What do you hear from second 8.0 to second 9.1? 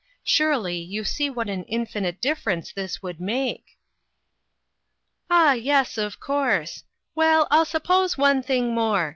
one thing more.